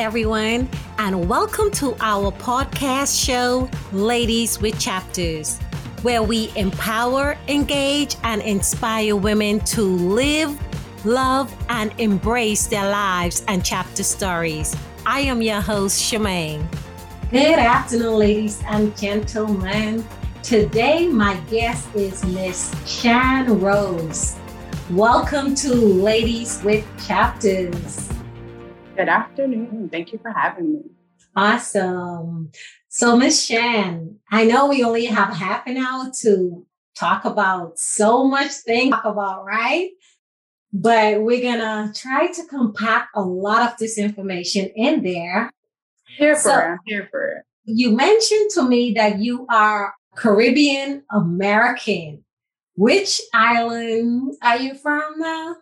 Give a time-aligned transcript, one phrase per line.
[0.00, 0.66] everyone,
[0.96, 5.58] and welcome to our podcast show, Ladies with Chapters,
[6.00, 10.58] where we empower, engage, and inspire women to live,
[11.04, 14.74] love, and embrace their lives and chapter stories.
[15.04, 16.66] I am your host, Shemaine.
[17.30, 20.02] Good afternoon, ladies and gentlemen.
[20.42, 24.38] Today, my guest is Miss Shan Rose.
[24.92, 28.08] Welcome to Ladies with Chapters.
[29.00, 29.88] Good afternoon.
[29.90, 30.80] Thank you for having me.
[31.34, 32.52] Awesome.
[32.88, 38.24] So, Miss Shan, I know we only have half an hour to talk about so
[38.24, 39.88] much things talk about, right?
[40.74, 45.50] But we're gonna try to compact a lot of this information in there.
[46.18, 46.78] Here for so, it.
[46.84, 47.44] here for it.
[47.64, 52.22] You mentioned to me that you are Caribbean American.
[52.76, 55.56] Which island are you from now?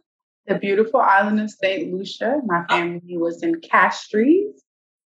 [0.48, 1.92] The beautiful island of St.
[1.92, 2.40] Lucia.
[2.46, 2.74] My oh.
[2.74, 4.62] family was in Castries.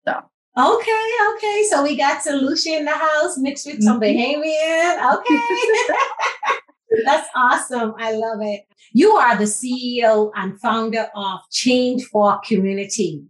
[0.06, 0.22] So
[0.58, 1.62] Okay, okay.
[1.70, 2.42] So we got St.
[2.42, 4.18] Lucia in the house mixed with some mm-hmm.
[4.18, 5.14] Bahamian.
[5.14, 6.54] Okay.
[7.04, 7.94] That's awesome.
[7.98, 8.62] I love it.
[8.92, 13.22] You are the CEO and founder of Change for Community.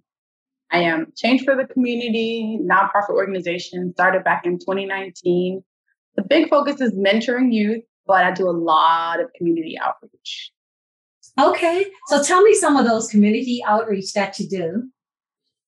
[0.73, 5.63] I am Change for the Community, nonprofit organization, started back in 2019.
[6.17, 10.53] The big focus is mentoring youth, but I do a lot of community outreach.
[11.39, 11.87] Okay.
[12.07, 14.91] So tell me some of those community outreach that you do.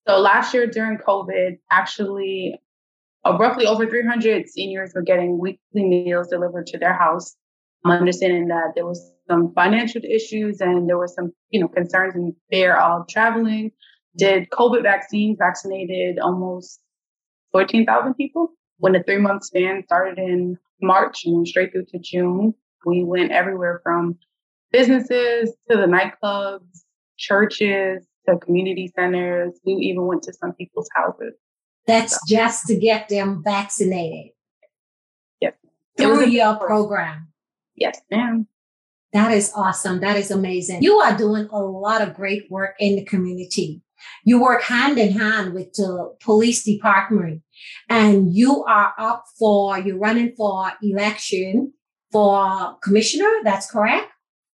[0.07, 2.61] So last year during COVID, actually,
[3.25, 7.37] uh, roughly over 300 seniors were getting weekly meals delivered to their house.
[7.85, 12.15] I'm understanding that there was some financial issues and there were some, you know, concerns
[12.15, 13.71] and fear of traveling.
[14.17, 16.81] Did COVID vaccines vaccinated almost
[17.53, 21.99] 14,000 people when the three month span started in March and went straight through to
[21.99, 22.55] June.
[22.85, 24.19] We went everywhere from
[24.73, 26.83] businesses to the nightclubs,
[27.17, 29.59] churches to community centers.
[29.65, 31.35] We even went to some people's houses.
[31.87, 32.19] That's so.
[32.27, 34.33] just to get them vaccinated.
[35.41, 35.55] Yes.
[35.97, 37.29] Through your program.
[37.75, 38.47] Yes, ma'am.
[39.13, 40.01] That is awesome.
[40.01, 40.83] That is amazing.
[40.83, 43.83] You are doing a lot of great work in the community.
[44.25, 47.43] You work hand in hand with the police department
[47.89, 51.73] and you are up for, you're running for election
[52.11, 53.31] for commissioner.
[53.45, 54.11] That's correct?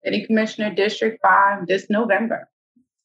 [0.07, 2.47] City Commissioner District 5 this November.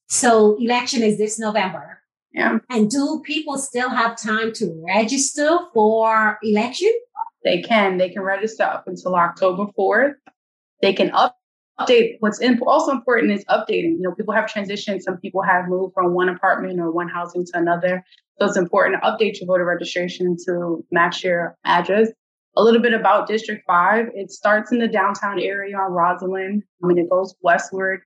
[0.09, 2.01] So election is this November.
[2.33, 2.59] Yeah.
[2.71, 6.93] And do people still have time to register for election?
[7.43, 7.99] They can.
[7.99, 10.15] They can register up until October 4th.
[10.81, 11.37] They can up,
[11.81, 12.19] update.
[12.21, 13.97] What's in, also important is updating.
[13.97, 15.03] You know, people have transitioned.
[15.03, 18.05] Some people have moved from one apartment or one housing to another.
[18.39, 22.11] So it's important to update your voter registration to match your address
[22.57, 24.07] a little bit about District 5.
[24.15, 26.63] It starts in the downtown area on Rosalind.
[26.83, 28.03] I mean, it goes westward.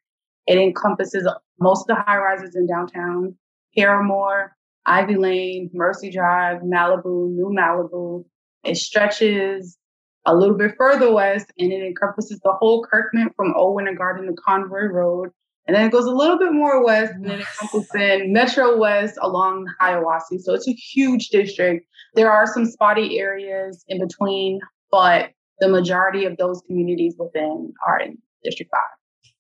[0.47, 3.35] It encompasses most of the high rises in downtown,
[3.77, 4.51] Parramore,
[4.87, 8.25] Ivy Lane, Mercy Drive, Malibu, New Malibu.
[8.65, 9.77] It stretches
[10.25, 14.27] a little bit further west and it encompasses the whole Kirkman from Old Winter Garden
[14.27, 15.31] to Conroy Road.
[15.67, 19.19] And then it goes a little bit more west and then it encompasses Metro West
[19.21, 20.41] along Hiawassee.
[20.41, 21.87] So it's a huge district.
[22.15, 24.61] There are some spotty areas in between,
[24.93, 28.81] but the majority of those communities within are in District 5.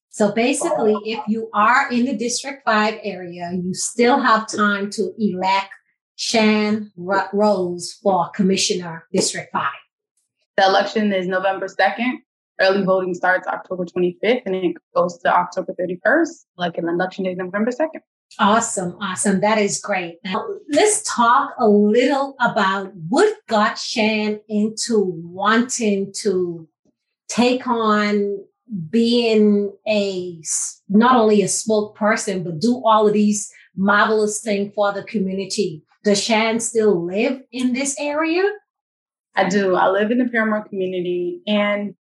[0.08, 5.12] So basically, if you are in the District 5 area, you still have time to
[5.18, 5.68] elect
[6.16, 9.62] Shan Rose for Commissioner District 5.
[10.56, 12.14] The election is November 2nd.
[12.60, 17.34] Early voting starts October 25th and it goes to October 31st, like an election day,
[17.34, 18.00] November 2nd.
[18.38, 19.40] Awesome, awesome.
[19.40, 20.16] That is great.
[20.24, 26.68] Now, let's talk a little about what got Shan into wanting to
[27.28, 28.44] take on
[28.90, 30.42] being a
[30.88, 35.82] not only a spokesperson, but do all of these marvelous things for the community.
[36.04, 38.42] Does Shan still live in this area?
[39.34, 39.76] I do.
[39.76, 41.94] I live in the Parramore community and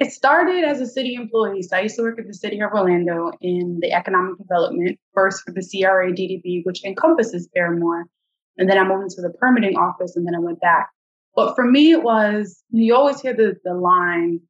[0.00, 1.62] it started as a city employee.
[1.62, 5.42] So I used to work at the city of Orlando in the economic development, first
[5.44, 8.04] for the CRA DDB, which encompasses Parramore.
[8.58, 10.90] And then I moved into the permitting office and then I went back.
[11.34, 14.40] But for me, it was, you always hear the, the line,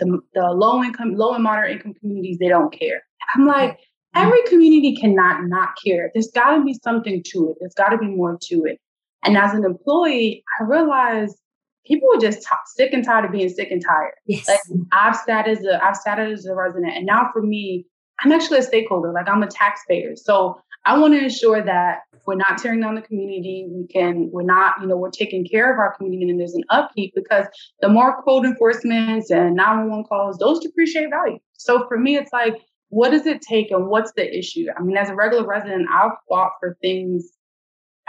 [0.00, 3.02] the, the low income, low and moderate income communities, they don't care.
[3.36, 4.26] I'm like, mm-hmm.
[4.26, 6.10] every community cannot not care.
[6.14, 7.56] There's got to be something to it.
[7.60, 8.80] There's got to be more to it.
[9.24, 11.36] And as an employee, I realized
[11.86, 14.14] people were just t- sick and tired of being sick and tired.
[14.26, 14.48] Yes.
[14.48, 14.60] Like
[14.92, 17.86] I've sat as a I've sat as a resident, and now for me,
[18.20, 19.12] I'm actually a stakeholder.
[19.12, 23.02] Like I'm a taxpayer, so I want to ensure that we're not tearing down the
[23.02, 23.68] community.
[23.70, 26.64] We can we're not you know we're taking care of our community, and there's an
[26.70, 27.46] upkeep because
[27.80, 31.38] the more code enforcements and 911 calls, those depreciate value.
[31.54, 32.54] So for me, it's like.
[32.92, 34.66] What does it take and what's the issue?
[34.76, 37.30] I mean, as a regular resident, I've fought for things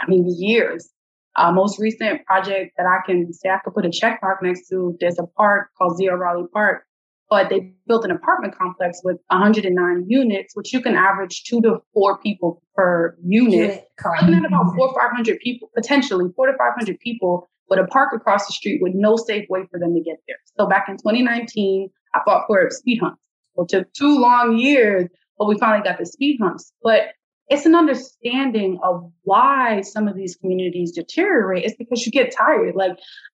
[0.02, 0.90] I mean, years.
[1.36, 4.68] Uh, most recent project that I can say I could put a check mark next
[4.68, 6.84] to, there's a park called Zero Raleigh Park,
[7.30, 11.78] but they built an apartment complex with 109 units, which you can average two to
[11.94, 13.86] four people per unit.
[13.98, 14.24] correct.
[14.24, 18.10] Looking at about four or 500 people, potentially four to 500 people with a park
[18.14, 20.36] across the street with no safe way for them to get there.
[20.58, 23.18] So back in 2019, I fought for speed humps.
[23.56, 25.08] It took two long years,
[25.38, 26.70] but we finally got the speed humps.
[26.82, 27.14] But
[27.52, 31.64] it's an understanding of why some of these communities deteriorate.
[31.64, 32.74] It's because you get tired.
[32.74, 32.92] Like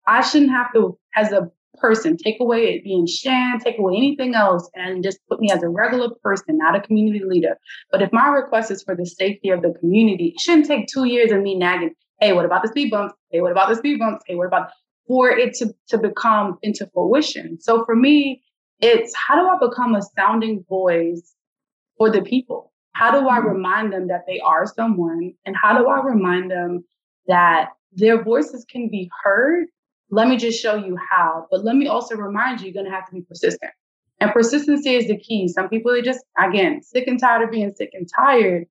[0.09, 1.49] I shouldn't have to, as a
[1.81, 5.63] person, take away it being Shan, take away anything else, and just put me as
[5.63, 7.57] a regular person, not a community leader.
[7.93, 11.05] But if my request is for the safety of the community, it shouldn't take two
[11.05, 11.95] years of me nagging.
[12.21, 13.15] Hey, what about the speed bumps?
[13.31, 14.25] Hey, what about the speed bumps?
[14.27, 14.71] Hey, what about
[15.07, 17.61] for it to, to become into fruition?
[17.61, 18.43] So for me,
[18.81, 21.35] it's how do I become a sounding voice
[21.97, 22.73] for the people?
[22.99, 23.49] How do I mm-hmm.
[23.49, 25.33] remind them that they are someone?
[25.47, 26.85] And how do I remind them
[27.29, 29.67] that their voices can be heard?
[30.11, 31.47] Let me just show you how.
[31.49, 33.71] But let me also remind you, you're going to have to be persistent.
[34.21, 35.47] And persistency is the key.
[35.47, 38.65] Some people are just, again, sick and tired of being sick and tired.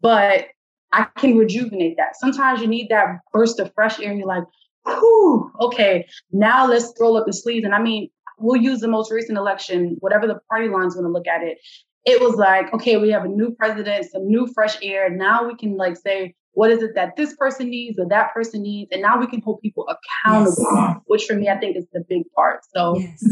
[0.00, 0.46] But
[0.92, 2.14] I can rejuvenate that.
[2.16, 4.10] Sometimes you need that burst of fresh air.
[4.10, 4.44] And you're like,
[4.84, 7.64] whew, okay, now let's roll up the sleeves.
[7.64, 11.10] And I mean, we'll use the most recent election, whatever the party lines want to
[11.10, 11.58] look at it
[12.06, 15.10] it was like, okay, we have a new president, some new fresh air.
[15.10, 18.62] Now we can like say, what is it that this person needs or that person
[18.62, 18.90] needs?
[18.92, 20.96] And now we can hold people accountable, yes.
[21.06, 22.60] which for me, I think is the big part.
[22.74, 23.22] So yes.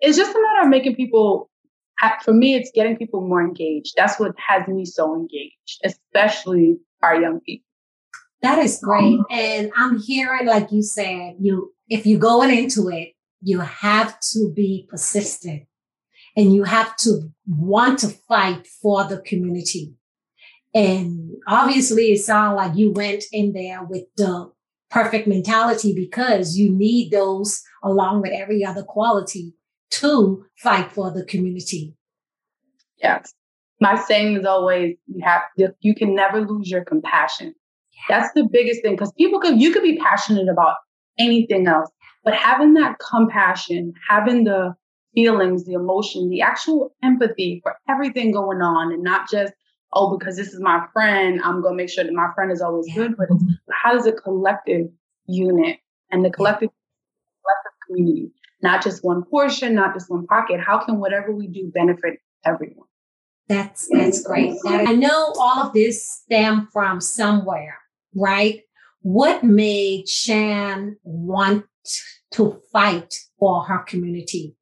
[0.00, 1.50] it's just a matter of making people,
[2.24, 3.92] for me, it's getting people more engaged.
[3.96, 7.66] That's what has me so engaged, especially our young people.
[8.42, 9.20] That is great.
[9.30, 13.10] And I'm hearing, like you said, you, if you're going into it,
[13.42, 15.64] you have to be persistent
[16.36, 19.94] and you have to want to fight for the community.
[20.74, 24.52] And obviously, it sounds like you went in there with the
[24.90, 29.54] perfect mentality because you need those along with every other quality
[29.90, 31.94] to fight for the community.
[33.02, 33.32] Yes.
[33.80, 35.42] My saying is always you have
[35.80, 37.54] you can never lose your compassion.
[38.08, 40.76] That's the biggest thing because people could you could be passionate about
[41.18, 41.90] anything else,
[42.24, 44.74] but having that compassion, having the
[45.16, 49.52] feelings, the emotion, the actual empathy for everything going on and not just,
[49.94, 52.60] oh, because this is my friend, I'm going to make sure that my friend is
[52.60, 53.16] always good.
[53.16, 53.28] But
[53.72, 54.86] how does a collective
[55.26, 55.78] unit
[56.12, 58.30] and the collective, collective community,
[58.62, 62.86] not just one portion, not just one pocket, how can whatever we do benefit everyone?
[63.48, 64.54] That's that's great.
[64.66, 67.78] I know all of this stem from somewhere,
[68.14, 68.62] right?
[69.02, 71.64] What made Shan want
[72.32, 74.55] to fight for her community?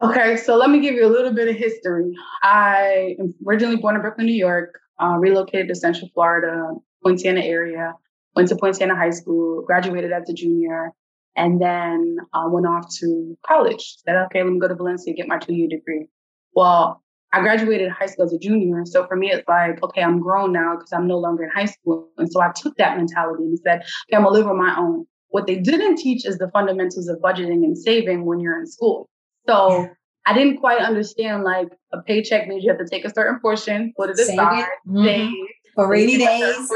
[0.00, 2.12] Okay, so let me give you a little bit of history.
[2.42, 6.74] I am originally born in Brooklyn, New York, uh, relocated to Central Florida,
[7.04, 7.94] Poinciana area,
[8.36, 10.92] went to Poinciana High School, graduated as a junior,
[11.34, 13.96] and then uh, went off to college.
[14.04, 16.06] Said, okay, let me go to Valencia, get my two year degree.
[16.54, 17.02] Well,
[17.32, 18.84] I graduated high school as a junior.
[18.84, 21.66] So for me, it's like, okay, I'm grown now because I'm no longer in high
[21.66, 22.08] school.
[22.18, 24.76] And so I took that mentality and said, okay, I'm going to live on my
[24.78, 25.06] own.
[25.30, 29.10] What they didn't teach is the fundamentals of budgeting and saving when you're in school.
[29.48, 29.88] So
[30.26, 33.94] I didn't quite understand like a paycheck means you have to take a certain portion,
[33.96, 35.04] put it aside, mm-hmm.
[35.04, 35.32] save.
[35.74, 36.72] For rainy days.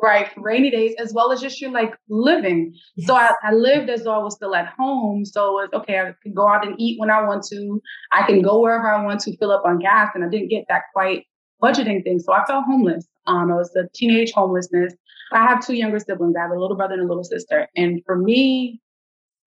[0.00, 2.74] Right, for rainy days, as well as just your like living.
[2.94, 3.08] Yes.
[3.08, 5.24] So I, I lived as though I was still at home.
[5.24, 7.82] So it was okay, I can go out and eat when I want to.
[8.12, 10.10] I can go wherever I want to fill up on gas.
[10.14, 11.26] And I didn't get that quite
[11.60, 12.20] budgeting thing.
[12.20, 13.06] So I felt homeless.
[13.26, 14.94] Um, I was a teenage homelessness.
[15.32, 16.36] I have two younger siblings.
[16.36, 17.66] I have a little brother and a little sister.
[17.74, 18.80] And for me,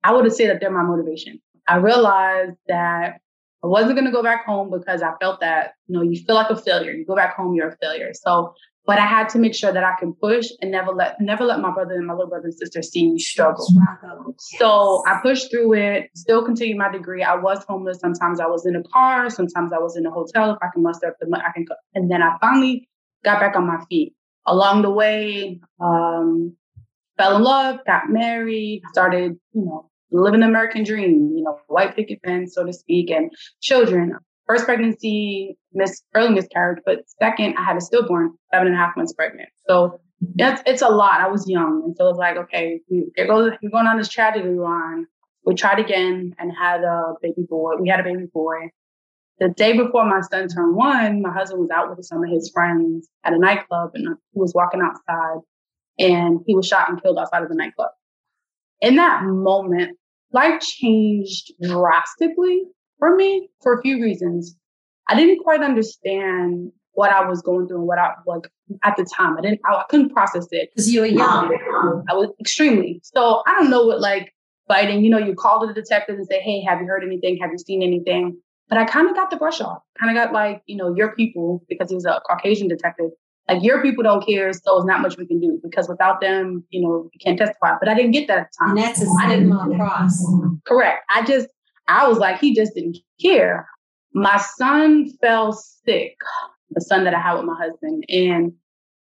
[0.04, 1.40] I would say that they're my motivation.
[1.68, 3.20] I realized that
[3.64, 6.36] I wasn't going to go back home because I felt that, you know, you feel
[6.36, 6.92] like a failure.
[6.92, 8.12] You go back home, you're a failure.
[8.14, 8.54] So,
[8.86, 11.60] but I had to make sure that I can push and never let, never let
[11.60, 13.68] my brother and my little brother and sister see me struggle.
[14.38, 17.24] So I pushed through it, still continued my degree.
[17.24, 18.00] I was homeless.
[18.00, 19.30] Sometimes I was in a car.
[19.30, 20.52] Sometimes I was in a hotel.
[20.52, 21.76] If I can muster up the money, I can go.
[21.96, 22.88] And then I finally
[23.26, 24.14] got back on my feet.
[24.46, 26.56] Along the way, um,
[27.18, 31.96] fell in love, got married, started, you know, living the American dream, you know, white
[31.96, 34.14] picket fence, so to speak, and children.
[34.48, 38.96] First pregnancy, miss early miscarriage, but second, I had a stillborn, seven and a half
[38.96, 39.50] months pregnant.
[39.68, 40.00] So
[40.38, 41.20] it's it's a lot.
[41.20, 45.06] I was young, and so it's like, okay, we, we're going on this tragedy line.
[45.46, 47.74] We tried again and had a baby boy.
[47.80, 48.70] We had a baby boy.
[49.40, 52.50] The day before my son turned one, my husband was out with some of his
[52.52, 55.42] friends at a nightclub, and he was walking outside,
[56.00, 57.90] and he was shot and killed outside of the nightclub
[58.82, 59.98] in that moment,
[60.32, 62.64] life changed drastically
[63.00, 64.56] for me for a few reasons.
[65.08, 68.50] I didn't quite understand what I was going through and what I like
[68.84, 69.38] at the time.
[69.38, 71.56] I didn't, I, I couldn't process it because you were young.
[71.76, 73.00] Um, I was extremely.
[73.04, 74.34] So I don't know what like
[74.68, 75.04] fighting.
[75.04, 77.38] You know, you call the detective and say, "Hey, have you heard anything?
[77.42, 79.82] Have you seen anything?" But I kind of got the brush off.
[80.00, 83.12] Kind of got like, you know, your people because he was a Caucasian detective.
[83.50, 86.66] Like your people don't care, so it's not much we can do because without them,
[86.70, 87.76] you know, you can't testify.
[87.80, 88.70] But I didn't get that at the time.
[88.72, 90.22] And that's a stigma across.
[90.66, 91.04] Correct.
[91.10, 91.48] I just,
[91.88, 93.68] I was like, he just didn't care.
[94.14, 96.18] My son fell sick
[96.72, 98.04] the son that I had with my husband.
[98.10, 98.54] And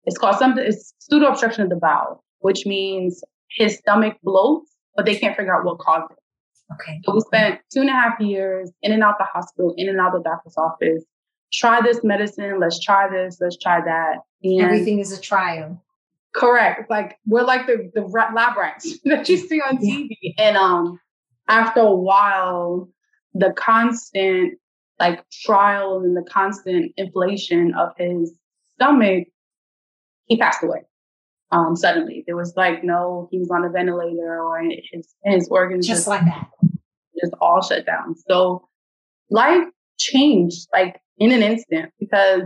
[0.05, 5.05] it's called something, it's pseudo obstruction of the bowel, which means his stomach bloats, but
[5.05, 6.17] they can't figure out what caused it.
[6.73, 6.99] Okay.
[7.03, 9.99] So we spent two and a half years in and out the hospital, in and
[9.99, 11.03] out the doctor's office.
[11.53, 12.59] Try this medicine.
[12.59, 13.37] Let's try this.
[13.41, 14.17] Let's try that.
[14.43, 15.81] And Everything is a trial.
[16.33, 16.89] Correct.
[16.89, 20.09] Like we're like the the lab rats that you see on TV.
[20.21, 20.33] Yeah.
[20.37, 20.99] And um,
[21.47, 22.89] after a while,
[23.33, 24.57] the constant
[24.99, 28.33] like trial and the constant inflation of his
[28.75, 29.27] stomach,
[30.27, 30.83] he passed away.
[31.51, 35.85] Um, suddenly, there was like no, he was on a ventilator or his his organs
[35.85, 36.47] just, just like that,
[37.19, 38.15] just all shut down.
[38.29, 38.69] So
[39.29, 39.67] life
[40.01, 42.43] changed like in an instant because,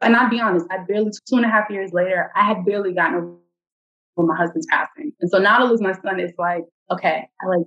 [0.00, 2.92] and I'll be honest, I barely two and a half years later, I had barely
[2.94, 3.38] gotten
[4.16, 7.46] over my husband's passing, and so now to lose my son is like okay, I
[7.46, 7.66] like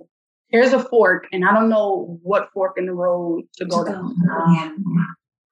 [0.52, 4.14] here's a fork, and I don't know what fork in the road to go down.
[4.30, 4.84] Um,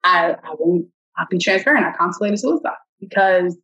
[0.03, 1.85] I, I won't, I'll be transparent.
[1.85, 3.57] I contemplated suicide because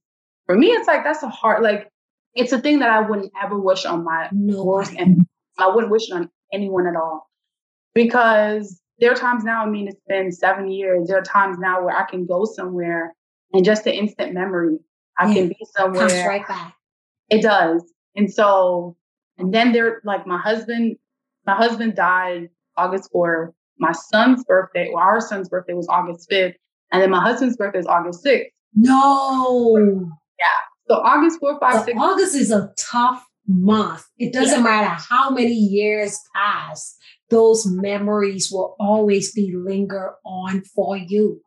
[0.48, 1.90] for me, it's like, that's a hard, like,
[2.34, 5.26] it's a thing that I wouldn't ever wish on my no worst, and
[5.58, 7.30] I wouldn't wish it on anyone at all.
[7.94, 11.08] Because there are times now, I mean, it's been seven years.
[11.08, 13.16] There are times now where I can go somewhere
[13.54, 14.78] and just the instant memory,
[15.18, 15.34] I yeah.
[15.34, 16.08] can be somewhere.
[16.08, 16.76] Comes right back.
[17.30, 17.84] It does.
[18.16, 18.96] And so,
[19.38, 20.98] and then there, like my husband
[21.48, 23.54] my husband died August 4th.
[23.80, 26.54] My son's birthday, well, our son's birthday was August 5th.
[26.92, 28.48] And then my husband's birthday is August 6th.
[28.76, 29.78] No.
[30.40, 30.46] Yeah.
[30.90, 31.98] So August 4th, 5, 6.
[32.00, 34.06] August is a tough month.
[34.18, 34.64] It doesn't yeah.
[34.64, 36.98] matter how many years pass,
[37.30, 41.42] those memories will always be linger on for you.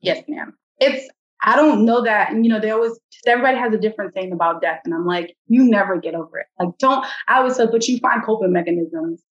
[0.00, 0.54] Yes, ma'am.
[0.80, 1.08] It's
[1.44, 2.30] I don't know that.
[2.30, 2.92] And, you know, they always,
[3.26, 4.78] everybody has a different thing about death.
[4.84, 6.46] And I'm like, you never get over it.
[6.60, 9.24] Like, don't, I always say, but you find coping mechanisms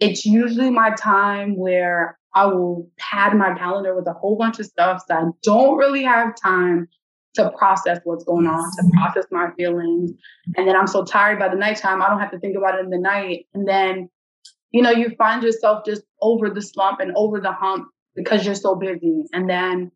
[0.00, 4.66] it's usually my time where I will pad my calendar with a whole bunch of
[4.66, 6.88] stuff so I don't really have time
[7.34, 10.12] to process what's going on, to process my feelings.
[10.56, 12.84] And then I'm so tired by the nighttime, I don't have to think about it
[12.84, 13.46] in the night.
[13.54, 14.08] And then,
[14.70, 18.54] you know, you find yourself just over the slump and over the hump because you're
[18.54, 19.24] so busy.
[19.32, 19.90] And then,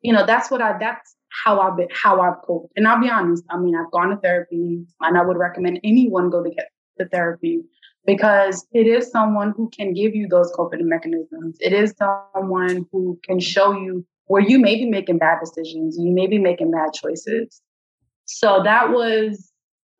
[0.00, 2.72] you know, that's what I, that's how I've been, how I've coped.
[2.76, 6.30] And I'll be honest, I mean, I've gone to therapy and I would recommend anyone
[6.30, 7.62] go to get the therapy
[8.06, 11.58] because it is someone who can give you those coping mechanisms.
[11.60, 16.12] It is someone who can show you where you may be making bad decisions, you
[16.12, 17.60] may be making bad choices.
[18.26, 19.52] So that was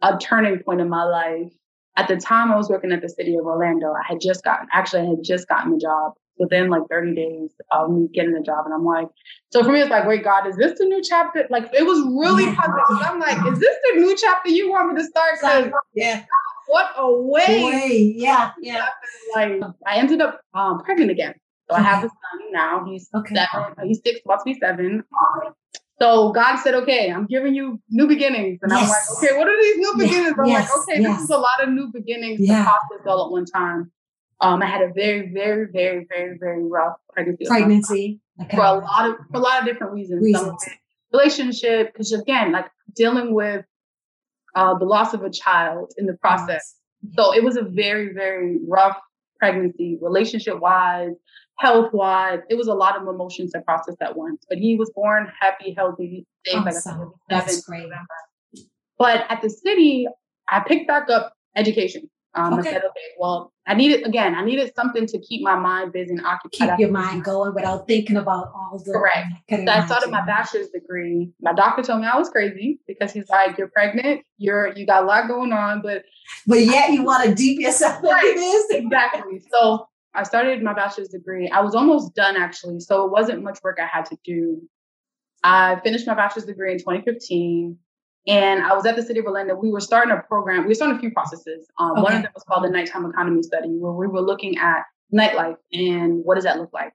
[0.02, 1.52] a turning point in my life.
[1.98, 4.68] At the time I was working at the city of Orlando, I had just gotten,
[4.72, 8.40] actually, I had just gotten the job within like 30 days of me getting the
[8.40, 8.64] job.
[8.64, 9.08] And I'm like,
[9.52, 11.46] so for me, it's like, wait, God, is this the new chapter?
[11.50, 13.02] Like, it was really puzzling.
[13.02, 15.38] I'm like, is this the new chapter you want me to start?
[15.94, 16.22] Yeah
[16.68, 17.64] what a way.
[17.64, 18.14] way.
[18.16, 18.88] Yeah, yeah.
[19.34, 21.34] Like I ended up um, pregnant again.
[21.68, 22.84] So I have a son now.
[22.86, 23.34] He's okay.
[23.34, 23.74] seven.
[23.86, 25.02] He's six, about to be seven.
[26.00, 28.82] So God said, "Okay, I'm giving you new beginnings," and yes.
[28.82, 30.70] I'm like, "Okay, what are these new beginnings?" I'm yes.
[30.70, 31.16] like, "Okay, yes.
[31.16, 32.58] this is a lot of new beginnings yeah.
[32.58, 33.90] to process all at one time."
[34.40, 37.46] Um, I had a very, very, very, very, very rough pregnancy.
[37.46, 38.56] Pregnancy okay.
[38.56, 40.22] for a lot of for a lot of different reasons.
[40.22, 40.64] reasons.
[41.12, 43.64] relationship, because again, like dealing with
[44.54, 46.76] uh, the loss of a child in the process.
[47.16, 48.98] So it was a very, very rough
[49.38, 51.14] pregnancy, relationship wise,
[51.58, 52.40] health wise.
[52.48, 54.44] It was a lot of emotions to process at once.
[54.48, 57.12] But he was born happy, healthy, awesome.
[57.28, 57.88] That's great.
[58.98, 60.06] But at the city,
[60.48, 62.08] I picked back up education.
[62.34, 62.68] Um, okay.
[62.68, 66.10] I said, okay, well, I needed again, I needed something to keep my mind busy
[66.10, 66.70] and occupied.
[66.70, 69.28] Keep your mind going without thinking about all the correct.
[69.50, 71.32] So I started my bachelor's degree.
[71.40, 74.22] My doctor told me I was crazy because he's like, "You're pregnant.
[74.36, 76.04] You're you got a lot going on, but
[76.46, 78.24] but yet you want to deep yourself right.
[78.24, 79.42] into this." exactly.
[79.50, 81.48] So I started my bachelor's degree.
[81.48, 84.62] I was almost done actually, so it wasn't much work I had to do.
[85.44, 87.78] I finished my bachelor's degree in 2015.
[88.26, 89.54] And I was at the city of Orlando.
[89.54, 90.62] We were starting a program.
[90.62, 91.66] We were starting a few processes.
[91.78, 92.02] Um, okay.
[92.02, 94.82] One of them was called the Nighttime Economy Study, where we were looking at
[95.14, 96.92] nightlife and what does that look like.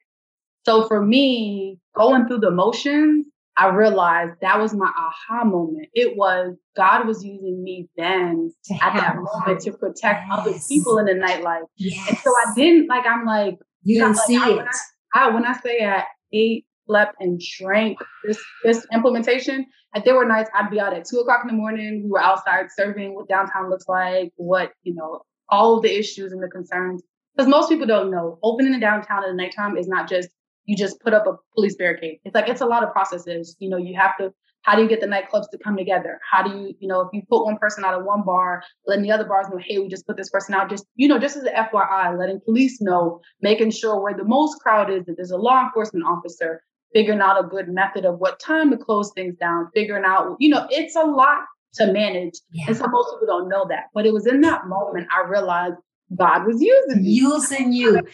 [0.66, 5.88] So for me, going through the motions, I realized that was my aha moment.
[5.94, 10.40] It was God was using me then to at that moment to protect yes.
[10.40, 11.66] other people in the nightlife.
[11.76, 12.10] Yes.
[12.10, 14.68] And so I didn't like, I'm like, you didn't see like, it.
[15.14, 19.66] I, I, when I say at eight slept and drank this this implementation.
[19.94, 22.02] And there were nights I'd be out at two o'clock in the morning.
[22.04, 26.42] We were outside serving what downtown looks like, what, you know, all the issues and
[26.42, 27.04] the concerns.
[27.36, 30.30] Because most people don't know opening the downtown at the nighttime is not just
[30.66, 32.20] you just put up a police barricade.
[32.24, 33.56] It's like it's a lot of processes.
[33.60, 36.20] You know, you have to how do you get the nightclubs to come together?
[36.30, 39.04] How do you, you know, if you put one person out of one bar, letting
[39.04, 41.36] the other bars know, hey, we just put this person out, just, you know, just
[41.36, 45.32] as an FYI, letting police know, making sure where the most crowd is, that there's
[45.32, 49.36] a law enforcement officer, figuring out a good method of what time to close things
[49.36, 51.42] down, figuring out, you know, it's a lot
[51.74, 52.36] to manage.
[52.52, 52.66] Yeah.
[52.68, 53.86] And so most people don't know that.
[53.94, 55.76] But it was in that moment I realized
[56.16, 57.10] God was using me.
[57.10, 58.02] Using you.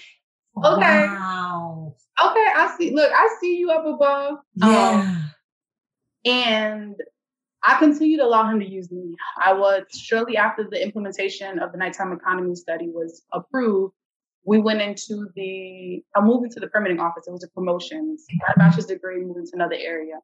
[0.65, 1.05] Okay.
[1.05, 1.95] Wow.
[2.25, 2.91] Okay, I see.
[2.91, 4.37] Look, I see you up above.
[4.55, 5.01] Yeah.
[5.01, 5.31] Um,
[6.25, 6.95] and
[7.63, 9.15] I continue to allow him to use me.
[9.43, 13.93] I was shortly after the implementation of the nighttime economy study was approved.
[14.45, 17.27] We went into the, I moved into the permitting office.
[17.27, 18.17] It was a promotion.
[18.47, 20.15] Got a bachelor's degree, moved into another area.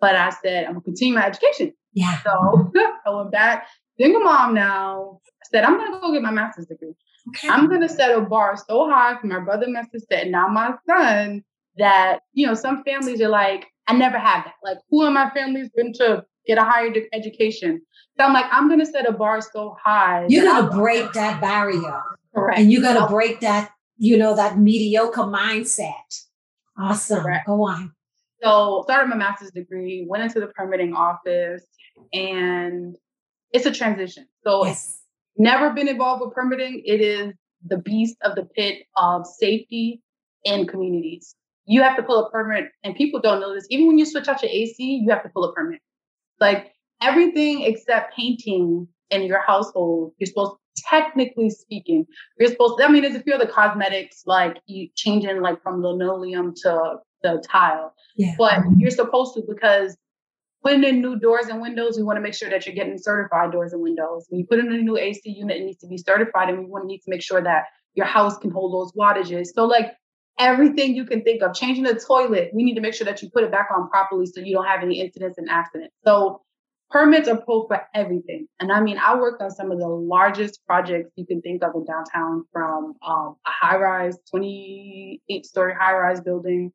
[0.00, 1.72] But I said, I'm gonna continue my education.
[1.94, 2.20] Yeah.
[2.22, 2.30] So
[3.06, 5.20] I went back, being a mom now.
[5.26, 6.94] I said, I'm gonna go get my master's degree.
[7.28, 7.48] Okay.
[7.48, 10.48] I'm gonna set a bar so high for my brother and my sister, and now
[10.48, 11.42] my son,
[11.76, 14.54] that you know, some families are like, I never had that.
[14.62, 17.80] Like, who in my family's been to get a higher education?
[18.18, 20.26] So I'm like, I'm gonna set a bar so high.
[20.28, 22.02] You're gonna break that barrier.
[22.34, 22.58] Correct.
[22.58, 23.08] And you're gonna oh.
[23.08, 25.92] break that, you know, that mediocre mindset.
[26.78, 27.22] Awesome.
[27.22, 27.46] Correct.
[27.46, 27.92] Go on.
[28.42, 31.64] So started my master's degree, went into the permitting office,
[32.12, 32.94] and
[33.52, 34.26] it's a transition.
[34.42, 35.00] So yes.
[35.36, 36.82] Never been involved with permitting.
[36.84, 37.32] It is
[37.66, 40.02] the beast of the pit of safety
[40.44, 41.34] in communities
[41.66, 43.66] you have to pull a permit, and people don't know this.
[43.70, 45.80] Even when you switch out your AC, you have to pull a permit.
[46.40, 50.56] Like everything except painting in your household, you're supposed,
[50.88, 52.06] technically speaking,
[52.38, 52.78] you're supposed.
[52.78, 56.96] To, I mean, there's a few other cosmetics like you changing like from linoleum to
[57.22, 58.34] the tile, yeah.
[58.36, 59.96] but you're supposed to because
[60.64, 63.52] putting in new doors and windows, we want to make sure that you're getting certified
[63.52, 64.26] doors and windows.
[64.28, 66.64] When you put in a new AC unit, it needs to be certified, and we
[66.64, 69.48] want to need to make sure that your house can hold those wattages.
[69.54, 69.92] So like
[70.38, 71.54] everything you can think of.
[71.54, 74.26] Changing the toilet, we need to make sure that you put it back on properly
[74.26, 75.94] so you don't have any incidents and accidents.
[76.04, 76.42] So
[76.90, 78.46] permits are pulled for everything.
[78.60, 81.74] And I mean, I worked on some of the largest projects you can think of
[81.74, 86.72] in downtown from um, a high rise, 28 story high rise building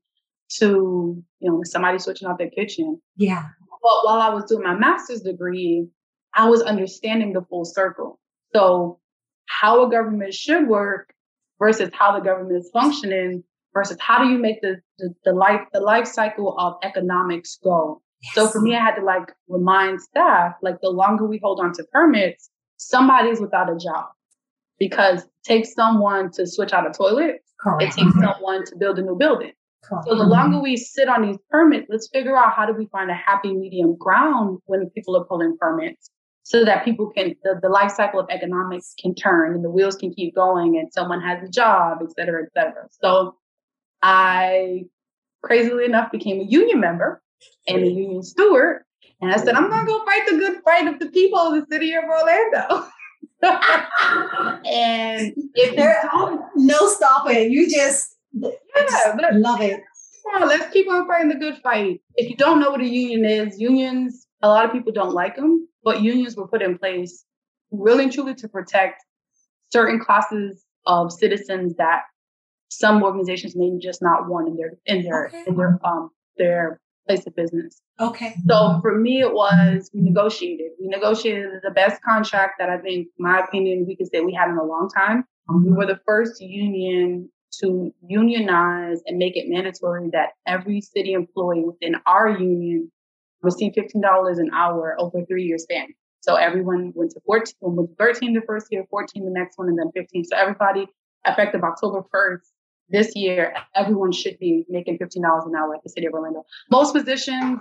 [0.58, 3.02] to, you know, somebody switching out their kitchen.
[3.16, 3.50] Yeah.
[3.82, 5.88] But while I was doing my master's degree,
[6.34, 8.20] I was understanding the full circle.
[8.54, 9.00] So
[9.48, 11.14] how a government should work
[11.60, 15.62] versus how the government is functioning versus how do you make the, the, the life
[15.74, 18.34] the life cycle of economics go yes.
[18.34, 21.74] so for me i had to like remind staff like the longer we hold on
[21.74, 24.06] to permits somebody's without a job
[24.80, 27.84] because it takes someone to switch out a toilet Correct.
[27.84, 28.24] it takes mm-hmm.
[28.24, 29.52] someone to build a new building.
[30.06, 33.10] So the longer we sit on these permits let's figure out how do we find
[33.10, 36.10] a happy medium ground when people are pulling permits
[36.44, 39.96] so that people can the, the life cycle of economics can turn and the wheels
[39.96, 43.36] can keep going and someone has a job et cetera et cetera so
[44.02, 44.86] I
[45.42, 47.22] crazily enough became a union member
[47.68, 48.84] and a union steward.
[49.22, 51.54] And I said, I'm going to go fight the good fight of the people of
[51.54, 52.88] the city of Orlando.
[53.42, 56.06] and if there's
[56.56, 58.50] no stopping, you just, yeah,
[58.82, 59.82] just love it.
[60.42, 62.02] Let's keep on fighting the good fight.
[62.16, 65.36] If you don't know what a union is, unions, a lot of people don't like
[65.36, 67.26] them, but unions were put in place
[67.72, 69.04] really and truly to protect
[69.72, 72.04] certain classes of citizens that
[72.70, 75.44] some organizations may just not want in their in their okay.
[75.48, 77.82] in their um their place of business.
[78.00, 78.36] Okay.
[78.48, 80.72] So for me, it was we negotiated.
[80.80, 84.50] We negotiated the best contract that I think, my opinion, we could say we had
[84.50, 85.26] in a long time.
[85.50, 87.30] We were the first union
[87.62, 92.92] to unionize and make it mandatory that every city employee within our union
[93.42, 95.88] receive fifteen dollars an hour over a three year span.
[96.22, 99.70] So everyone went to 14, went to 13 the first year, 14 the next one,
[99.70, 100.26] and then 15.
[100.26, 100.86] So everybody
[101.26, 102.42] effective October 1st
[102.90, 106.44] this year, everyone should be making $15 an hour at the city of Orlando.
[106.72, 107.60] Most positions,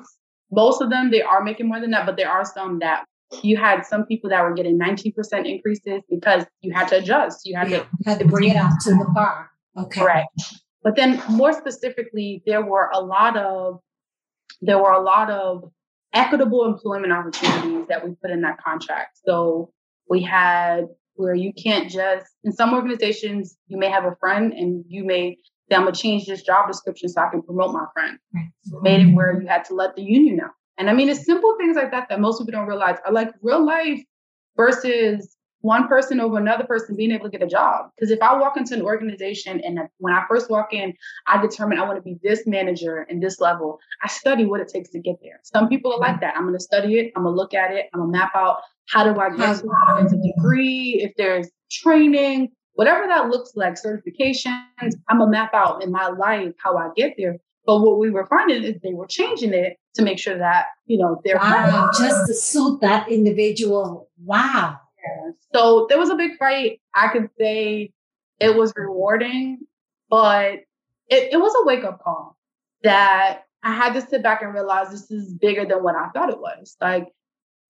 [0.50, 3.04] most of them, they are making more than that, but there are some that
[3.42, 7.42] you had some people that were getting 19% increases because you had to adjust.
[7.44, 9.50] You had yeah, to, you had to bring it up to the bar.
[9.78, 10.00] Okay.
[10.00, 10.28] Correct.
[10.82, 13.80] But then more specifically, there were a lot of
[14.60, 15.70] there were a lot of
[16.12, 19.18] equitable employment opportunities that we put in that contract.
[19.24, 19.72] So
[20.08, 20.86] we had
[21.18, 25.36] where you can't just in some organizations you may have a friend and you may
[25.68, 28.48] say i'm going to change this job description so i can promote my friend right.
[28.82, 31.56] made it where you had to let the union know and i mean it's simple
[31.58, 34.00] things like that that most people don't realize are like real life
[34.56, 37.90] versus one person over another person being able to get a job.
[37.96, 40.94] Because if I walk into an organization and when I first walk in,
[41.26, 44.68] I determine I want to be this manager and this level, I study what it
[44.68, 45.40] takes to get there.
[45.42, 46.36] Some people are like that.
[46.36, 47.12] I'm going to study it.
[47.16, 47.86] I'm going to look at it.
[47.92, 52.50] I'm going to map out how do I get to a degree, if there's training,
[52.74, 54.62] whatever that looks like, certifications,
[55.08, 57.36] I'm going to map out in my life how I get there.
[57.66, 60.96] But what we were finding is they were changing it to make sure that, you
[60.96, 64.08] know, they're wow, just to suit that individual.
[64.24, 64.78] Wow.
[65.54, 66.80] So there was a big fight.
[66.94, 67.92] I could say
[68.40, 69.60] it was rewarding,
[70.10, 70.60] but
[71.08, 72.36] it, it was a wake up call
[72.82, 76.30] that I had to sit back and realize this is bigger than what I thought
[76.30, 76.76] it was.
[76.80, 77.08] Like,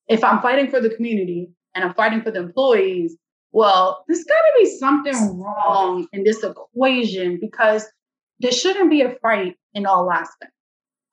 [0.09, 3.17] if I'm fighting for the community and I'm fighting for the employees,
[3.53, 7.87] well, there's got to be something wrong in this equation because
[8.41, 10.55] there shouldn't be a fight in all aspects.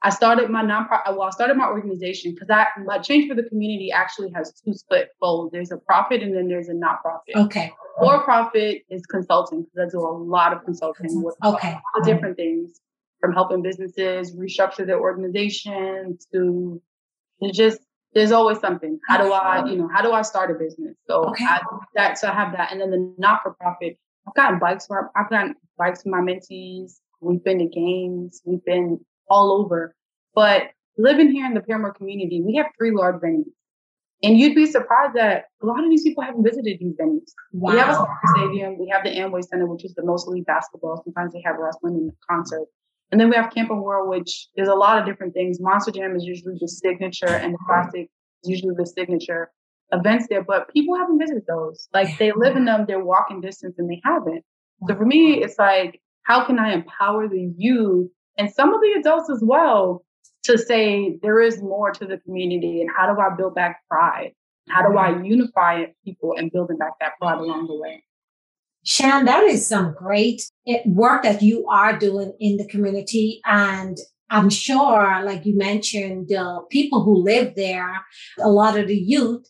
[0.05, 1.17] I started my nonprofit.
[1.17, 4.73] Well, I started my organization because I my change for the community actually has two
[4.73, 5.51] split folds.
[5.51, 7.35] There's a profit and then there's a not profit.
[7.35, 7.71] Okay.
[7.97, 11.79] For profit is consulting because I do a lot of consulting with okay.
[12.03, 12.79] different things
[13.19, 16.79] from helping businesses restructure their organization to,
[17.41, 17.79] to just
[18.13, 18.99] there's always something.
[19.09, 20.95] How do I, you know, how do I start a business?
[21.09, 21.45] So okay.
[21.45, 21.61] I,
[21.95, 23.97] that so I have that, and then the not for profit.
[24.27, 26.99] I've gotten bikes for I've gotten bikes for my mentees.
[27.21, 28.43] We've been to games.
[28.45, 29.95] We've been all over.
[30.33, 33.45] But living here in the Parramore community, we have three large venues.
[34.23, 37.31] And you'd be surprised that a lot of these people haven't visited these venues.
[37.51, 37.73] Wow.
[37.73, 40.45] We have a soccer stadium, we have the Amway Center, which is the most elite
[40.45, 41.01] basketball.
[41.03, 42.67] Sometimes they have wrestling and concert.
[43.11, 45.59] And then we have Camping World, which there's a lot of different things.
[45.61, 48.09] Monster Jam is usually the signature, and the classic
[48.43, 49.51] is usually the signature
[49.91, 50.43] events there.
[50.43, 51.87] But people haven't visited those.
[51.93, 54.43] Like they live in them, they're walking distance, and they haven't.
[54.87, 58.95] So for me, it's like, how can I empower the youth and some of the
[58.99, 60.03] adults as well
[60.43, 64.33] to say there is more to the community and how do I build back pride?
[64.69, 68.03] How do I unify people and building back that pride along the way?
[68.83, 73.41] Shan, that is some great eh, work that you are doing in the community.
[73.45, 73.97] And
[74.29, 78.05] I'm sure, like you mentioned, the people who live there,
[78.39, 79.47] a lot of the youth,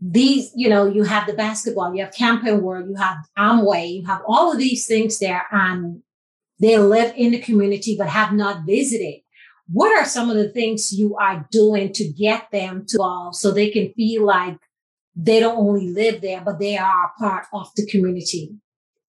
[0.00, 4.06] these, you know, you have the basketball, you have Camping World, you have Amway, you
[4.06, 5.46] have all of these things there.
[5.52, 6.02] And
[6.60, 9.20] they live in the community but have not visited.
[9.68, 13.50] What are some of the things you are doing to get them to all so
[13.50, 14.56] they can feel like
[15.16, 18.54] they don't only live there, but they are part of the community?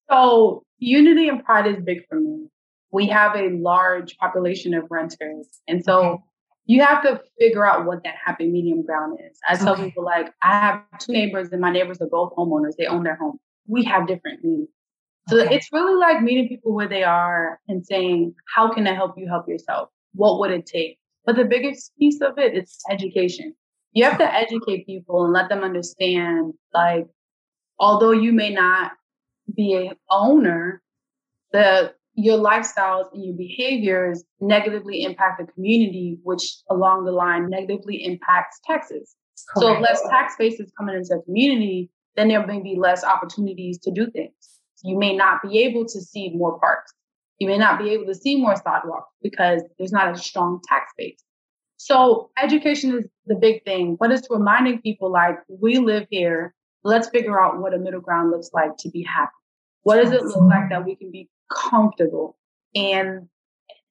[0.09, 2.47] So unity and pride is big for me.
[2.91, 5.47] We have a large population of renters.
[5.67, 6.23] And so okay.
[6.65, 9.37] you have to figure out what that happy medium ground is.
[9.47, 9.85] I tell okay.
[9.85, 12.75] people like I have two neighbors and my neighbors are both homeowners.
[12.77, 13.37] They own their home.
[13.67, 14.71] We have different needs.
[15.27, 15.55] So okay.
[15.55, 19.27] it's really like meeting people where they are and saying, how can I help you
[19.27, 19.89] help yourself?
[20.13, 20.99] What would it take?
[21.25, 23.53] But the biggest piece of it is education.
[23.91, 27.07] You have to educate people and let them understand, like,
[27.79, 28.91] although you may not
[29.53, 30.81] be a owner,
[31.51, 38.03] the your lifestyles and your behaviors negatively impact the community, which along the line negatively
[38.03, 39.15] impacts taxes.
[39.49, 39.63] Correct.
[39.63, 43.03] So if less tax base is coming into the community, then there may be less
[43.03, 44.56] opportunities to do things.
[44.83, 46.93] You may not be able to see more parks.
[47.39, 50.91] You may not be able to see more sidewalks because there's not a strong tax
[50.97, 51.23] base.
[51.77, 56.55] So education is the big thing, but it's reminding people like we live here.
[56.83, 59.31] Let's figure out what a middle ground looks like to be happy.
[59.83, 62.37] What does it look like that we can be comfortable?
[62.75, 63.29] And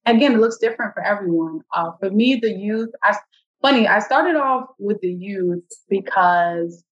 [0.05, 1.61] again, it looks different for everyone.
[1.73, 3.17] Uh, for me, the youth, I,
[3.63, 6.83] funny, I started off with the youth because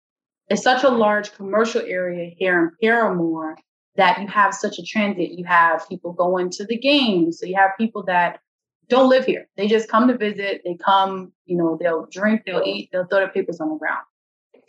[0.49, 3.57] it's such a large commercial area here in Parramore
[3.97, 5.31] that you have such a transit.
[5.31, 7.39] You have people going to the games.
[7.39, 8.41] So you have people that
[8.89, 9.49] don't live here.
[9.57, 10.63] They just come to visit.
[10.65, 14.05] They come, you know, they'll drink, they'll eat, they'll throw their papers on the ground.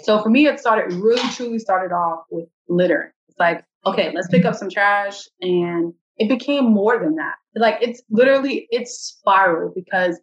[0.02, 3.14] So for me, it started really truly started off with litter.
[3.30, 5.24] It's like, okay, let's pick up some trash.
[5.42, 7.36] And it became more than that.
[7.56, 10.20] Like it's literally, it's spiral because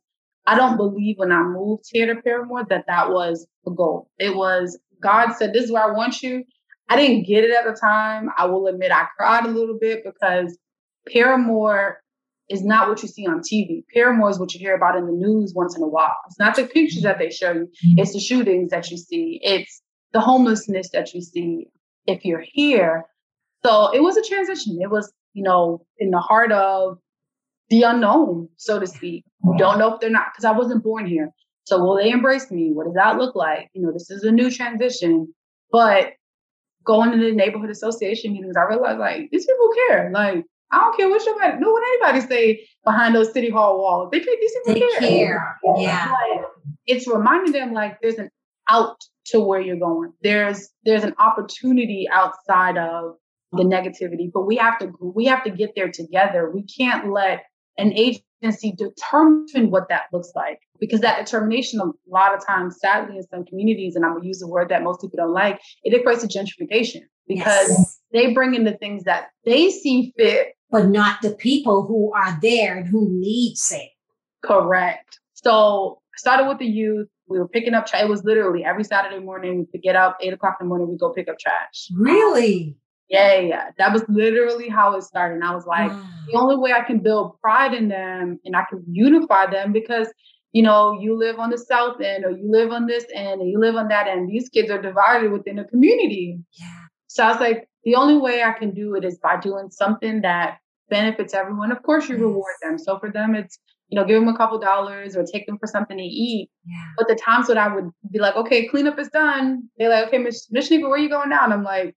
[0.47, 4.11] I don't believe when I moved here to Parramore that that was the goal.
[4.19, 6.45] It was God said, this is where I want you.
[6.89, 8.29] I didn't get it at the time.
[8.37, 10.57] I will admit I cried a little bit because
[11.09, 11.97] Parramore
[12.49, 13.85] is not what you see on TV.
[13.95, 16.17] Parramore is what you hear about in the news once in a while.
[16.27, 17.99] It's not the pictures that they show you, mm-hmm.
[17.99, 19.81] it's the shootings that you see, it's
[20.13, 21.69] the homelessness that you see
[22.07, 23.05] if you're here.
[23.65, 24.79] So it was a transition.
[24.83, 26.99] It was, you know, in the heart of
[27.71, 29.25] the unknown, so to speak.
[29.45, 31.31] You don't know if they're not, because I wasn't born here.
[31.65, 32.71] So will they embrace me?
[32.73, 33.71] What does that look like?
[33.73, 35.33] You know, this is a new transition.
[35.71, 36.13] But
[36.85, 40.11] going to the neighborhood association meetings, I realized like these people care.
[40.13, 44.09] Like I don't care what somebody, no what anybody say behind those city hall walls.
[44.11, 45.01] They these people they care.
[45.01, 45.59] care.
[45.77, 46.11] Yeah.
[46.11, 46.45] Like,
[46.87, 48.31] it's reminding them like there's an
[48.69, 50.13] out to where you're going.
[50.23, 53.17] There's there's an opportunity outside of
[53.53, 56.51] the negativity, but we have to we have to get there together.
[56.51, 57.45] We can't let
[57.77, 58.25] an agency
[58.77, 63.45] determine what that looks like because that determination a lot of times sadly in some
[63.45, 66.21] communities and i'm going to use a word that most people don't like it equates
[66.21, 68.01] to gentrification because yes.
[68.13, 72.39] they bring in the things that they see fit but not the people who are
[72.43, 73.91] there and who needs it
[74.43, 78.03] correct so I started with the youth we were picking up trash.
[78.03, 80.99] It was literally every Saturday morning we get up, eight o'clock in the morning, we
[80.99, 81.89] go pick up trash.
[81.97, 82.77] Really?
[83.13, 83.71] Yeah, yeah.
[83.77, 85.35] That was literally how it started.
[85.35, 86.03] And I was like, wow.
[86.27, 90.09] the only way I can build pride in them and I can unify them because,
[90.53, 93.51] you know, you live on the south end or you live on this end and
[93.51, 94.31] you live on that end.
[94.31, 96.39] These kids are divided within a community.
[96.59, 96.67] Yeah.
[97.09, 100.23] So I was like, the only way I can do it is by doing something
[100.23, 101.71] that benefits everyone.
[101.71, 102.23] Of course, you yes.
[102.23, 102.79] reward them.
[102.79, 103.59] So for them, it's
[103.93, 106.49] you know, give them a couple dollars or take them for something to eat.
[106.65, 106.83] Yeah.
[106.97, 109.69] But the times when I would be like, okay, cleanup is done.
[109.77, 111.45] They're like, okay, Miss Miss where are you going now?
[111.45, 111.95] And I'm like,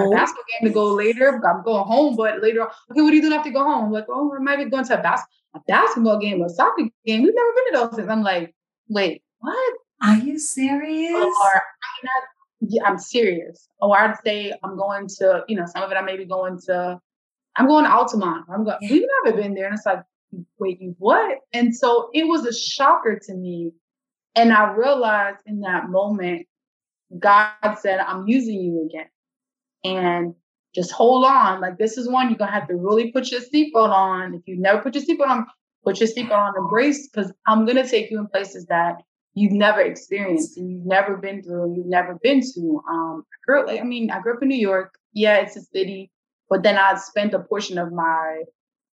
[0.00, 0.10] oh.
[0.10, 1.40] basketball game to go later.
[1.46, 3.86] I'm going home, but later, on, okay, what do you do after you go home?
[3.86, 6.82] I'm like, oh, I might be going to a, bas- a basketball game a soccer
[7.06, 7.22] game.
[7.22, 8.08] We've never been to those things.
[8.08, 8.54] I'm like,
[8.88, 9.74] wait, what?
[10.02, 11.14] Are you serious?
[11.14, 12.22] Or I'm not,
[12.60, 13.68] yeah, I'm serious.
[13.80, 16.58] Or I'd say I'm going to, you know, some of it I may be going
[16.66, 16.98] to,
[17.56, 18.44] I'm going to Altamonte.
[18.52, 18.90] I'm going, yeah.
[18.90, 19.66] we've never been there.
[19.66, 20.02] And it's like,
[20.58, 21.38] wait, you what?
[21.52, 23.72] And so it was a shocker to me.
[24.34, 26.46] And I realized in that moment,
[27.18, 29.08] God said, I'm using you again.
[29.84, 30.34] And
[30.74, 31.60] just hold on.
[31.60, 34.34] Like this is one you're gonna have to really put your seatbelt on.
[34.34, 35.46] If you never put your seatbelt on,
[35.84, 39.02] put your seatbelt on and brace because I'm gonna take you in places that
[39.34, 42.82] you've never experienced and you've never been through and you've never been to.
[42.88, 44.94] Um, I grew up, I mean, I grew up in New York.
[45.12, 46.10] Yeah, it's a city,
[46.48, 48.42] but then I spent a portion of my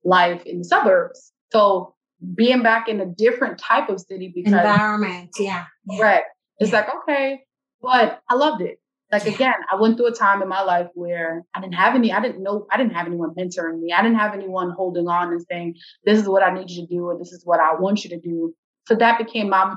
[0.03, 1.31] life in the suburbs.
[1.51, 1.95] So
[2.35, 5.65] being back in a different type of city because environment, yeah.
[5.85, 6.19] Yeah.
[6.59, 7.41] It's like, okay,
[7.81, 8.79] but I loved it.
[9.11, 12.11] Like again, I went through a time in my life where I didn't have any,
[12.11, 13.91] I didn't know, I didn't have anyone mentoring me.
[13.91, 16.87] I didn't have anyone holding on and saying, this is what I need you to
[16.87, 18.53] do, or this is what I want you to do.
[18.87, 19.75] So that became my,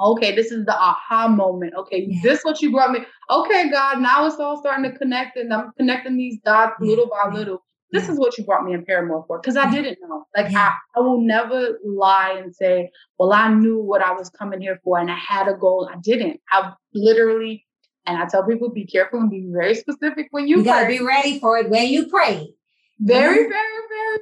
[0.00, 1.74] okay, this is the aha moment.
[1.76, 2.20] Okay, yeah.
[2.22, 3.00] this what you brought me.
[3.30, 7.34] Okay, God, now it's all starting to connect and I'm connecting these dots little by
[7.34, 9.40] little this is what you brought me in Parramore for.
[9.40, 10.24] Cause I didn't know.
[10.36, 14.60] Like I, I will never lie and say, well, I knew what I was coming
[14.60, 15.88] here for and I had a goal.
[15.92, 16.40] I didn't.
[16.50, 17.66] I literally,
[18.06, 20.62] and I tell people, be careful and be very specific when you, pray.
[20.62, 22.54] you gotta be ready for it when you pray.
[23.00, 23.50] Very, mm-hmm.
[23.50, 24.18] very,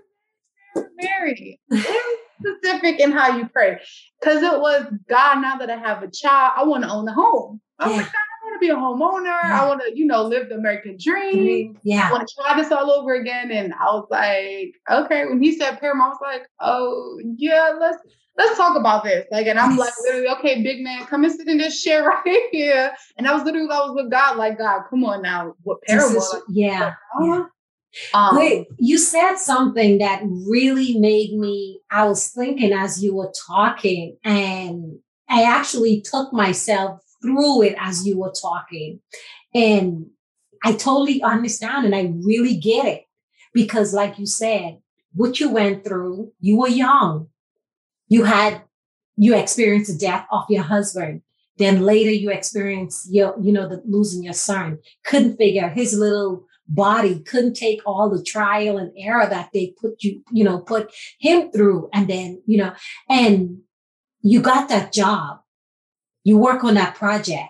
[0.74, 3.80] very, very, very specific in how you pray.
[4.22, 7.12] Cause it was God, now that I have a child, I want to own a
[7.12, 7.60] home.
[7.78, 7.96] I'm yeah.
[7.96, 9.42] like, God, I want to be a homeowner.
[9.42, 9.62] Yeah.
[9.62, 11.78] I want to, you know, live the American dream.
[11.82, 12.08] Yeah.
[12.08, 13.50] I want to try this all over again.
[13.50, 15.26] And I was like, okay.
[15.26, 17.98] When he said Paramount, I was like, oh yeah, let's
[18.40, 19.26] let's talk about this.
[19.30, 22.48] Like, and I'm like, literally, okay, big man, come and sit in this chair right
[22.50, 22.92] here.
[23.16, 26.16] And I was literally, I was with God, like, God, come on now, what Paramount?
[26.16, 26.94] Like, yeah.
[27.22, 27.44] Yeah.
[28.14, 33.32] Um, Wait, you said something that really made me, I was thinking as you were
[33.48, 34.98] talking, and
[35.28, 39.00] I actually took myself through it as you were talking.
[39.54, 40.06] And
[40.64, 43.04] I totally understand and I really get it
[43.52, 44.78] because, like you said,
[45.14, 47.28] what you went through, you were young.
[48.10, 48.60] You had,
[49.16, 51.22] you experienced the death of your husband.
[51.56, 54.78] Then later you experienced your, you know, the losing your son.
[55.04, 60.04] Couldn't figure his little body couldn't take all the trial and error that they put
[60.04, 61.88] you, you know, put him through.
[61.92, 62.74] And then, you know,
[63.08, 63.58] and
[64.20, 65.40] you got that job
[66.24, 67.48] you work on that project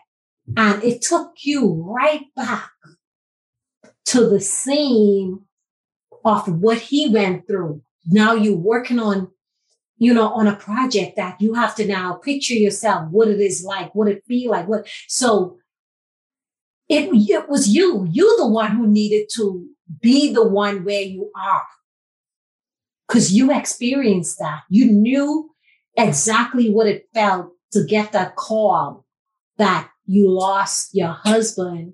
[0.56, 2.70] and it took you right back
[4.06, 5.40] to the scene
[6.24, 7.82] of what he went through.
[8.06, 9.30] Now you're working on,
[10.00, 13.62] you know, on a project that you have to now picture yourself, what it is
[13.62, 15.58] like, what it feel like, what, so
[16.88, 19.68] it, it was you, you the one who needed to
[20.00, 21.66] be the one where you are.
[23.08, 24.62] Cause you experienced that.
[24.70, 25.50] You knew
[25.98, 29.04] exactly what it felt to get that call
[29.58, 31.92] that you lost your husband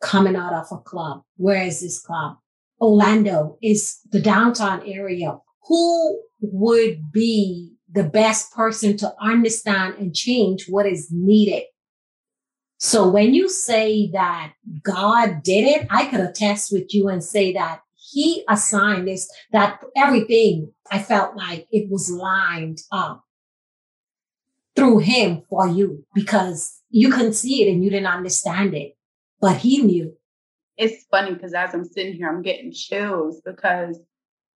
[0.00, 1.24] coming out of a club.
[1.36, 2.38] Where is this club?
[2.80, 5.36] Orlando is the downtown area.
[5.66, 11.64] Who would be the best person to understand and change what is needed?
[12.78, 17.52] So when you say that God did it, I could attest with you and say
[17.54, 23.24] that he assigned this, that everything I felt like it was lined up
[24.76, 28.96] through him for you because you couldn't see it and you didn't understand it,
[29.40, 30.14] but he knew.
[30.76, 33.98] It's funny because as I'm sitting here, I'm getting chills because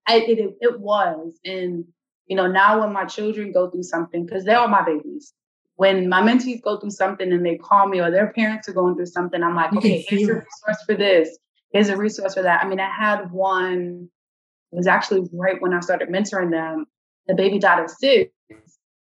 [0.07, 1.39] I, it, it was.
[1.45, 1.85] And,
[2.27, 5.33] you know, now when my children go through something, because they're all my babies,
[5.77, 8.95] when my mentees go through something and they call me or their parents are going
[8.95, 11.39] through something, I'm like, okay, here's a resource for this.
[11.73, 12.63] Here's a resource for that.
[12.63, 14.09] I mean, I had one,
[14.71, 16.87] it was actually right when I started mentoring them.
[17.27, 18.33] The baby died of six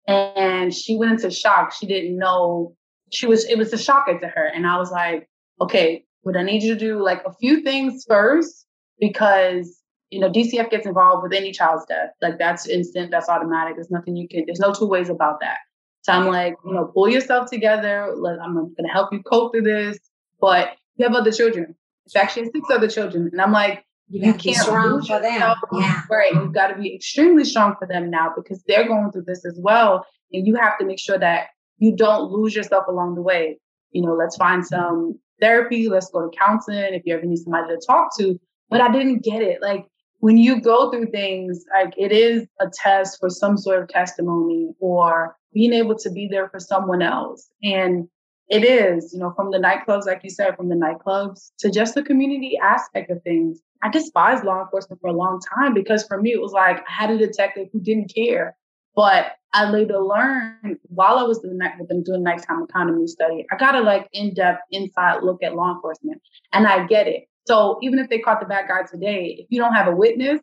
[0.06, 1.72] and she went into shock.
[1.72, 2.76] She didn't know
[3.12, 4.46] she was, it was a shocker to her.
[4.46, 5.28] And I was like,
[5.60, 8.66] okay, what I need you to do like a few things first
[8.98, 9.79] because
[10.10, 12.10] you know, DCF gets involved with any child's death.
[12.20, 13.76] Like that's instant, that's automatic.
[13.76, 15.58] There's nothing you can, there's no two ways about that.
[16.02, 18.12] So I'm like, you know, pull yourself together.
[18.16, 19.98] Like I'm going to help you cope through this.
[20.40, 21.74] But you have other children.
[22.06, 23.28] It's actually six other children.
[23.30, 25.54] And I'm like, you, you can't strong for them.
[25.72, 26.02] Yeah.
[26.10, 26.32] Right.
[26.32, 29.58] You've got to be extremely strong for them now because they're going through this as
[29.62, 30.04] well.
[30.32, 33.58] And you have to make sure that you don't lose yourself along the way.
[33.92, 35.88] You know, let's find some therapy.
[35.88, 38.40] Let's go to counseling if you ever need somebody to talk to.
[38.68, 39.60] But I didn't get it.
[39.62, 39.86] Like
[40.20, 44.72] when you go through things, like it is a test for some sort of testimony
[44.78, 47.50] or being able to be there for someone else.
[47.62, 48.08] And
[48.48, 51.94] it is, you know, from the nightclubs, like you said, from the nightclubs to just
[51.94, 53.60] the community aspect of things.
[53.82, 56.92] I despised law enforcement for a long time because for me, it was like I
[56.92, 58.56] had a detective who didn't care.
[58.94, 63.76] But I later learned while I was doing, night, doing nighttime economy study, I got
[63.76, 66.20] a like in-depth inside look at law enforcement
[66.52, 67.29] and I get it.
[67.46, 70.40] So even if they caught the bad guy today, if you don't have a witness,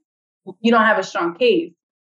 [0.62, 1.74] you don't have a strong case.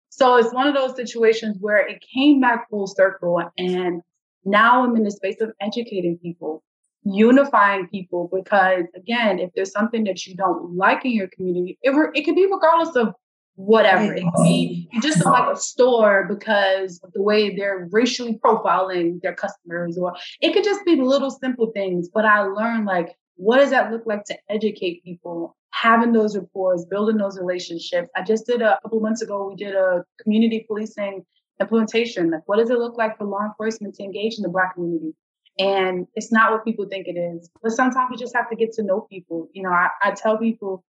[0.08, 3.42] So it's one of those situations where it came back full circle.
[3.56, 4.02] And
[4.44, 6.62] now I'm in the space of educating people,
[7.04, 11.92] unifying people, because again, if there's something that you don't like in your community, it,
[12.14, 13.14] it could be regardless of
[13.54, 14.14] whatever.
[14.14, 18.38] It could be you just don't like a store because of the way they're racially
[18.44, 22.08] profiling their customers, or it could just be little simple things.
[22.12, 25.56] But I learned like what does that look like to educate people?
[25.72, 28.08] Having those reports, building those relationships.
[28.14, 31.24] I just did a, a couple months ago, we did a community policing
[31.60, 32.30] implementation.
[32.30, 35.12] Like, what does it look like for law enforcement to engage in the Black community?
[35.58, 37.50] And it's not what people think it is.
[37.62, 39.48] But sometimes you just have to get to know people.
[39.52, 40.84] You know, I, I tell people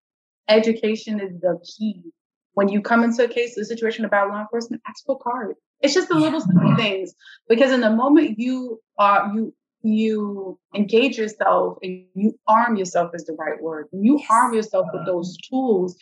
[0.48, 2.04] education is the key.
[2.52, 5.56] When you come into a case, a situation about law enforcement, ask for a card.
[5.80, 7.14] It's just the little simple things.
[7.48, 9.52] Because in the moment you are you
[9.84, 13.86] you engage yourself and you arm yourself is the right word.
[13.90, 15.48] When you arm yourself with those uh-huh.
[15.50, 15.96] tools,